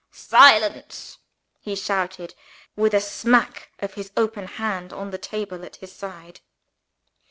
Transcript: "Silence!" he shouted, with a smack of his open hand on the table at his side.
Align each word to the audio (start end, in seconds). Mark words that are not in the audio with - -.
"Silence!" 0.09 1.19
he 1.59 1.75
shouted, 1.75 2.33
with 2.75 2.91
a 2.95 2.99
smack 2.99 3.69
of 3.77 3.93
his 3.93 4.11
open 4.17 4.47
hand 4.47 4.91
on 4.91 5.11
the 5.11 5.17
table 5.19 5.63
at 5.63 5.75
his 5.75 5.93
side. 5.93 6.39